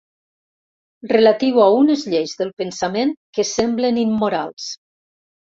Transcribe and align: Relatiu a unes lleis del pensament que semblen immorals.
Relatiu 1.11 1.59
a 1.65 1.67
unes 1.81 2.05
lleis 2.15 2.33
del 2.41 2.53
pensament 2.63 3.15
que 3.39 3.49
semblen 3.53 4.01
immorals. 4.07 4.73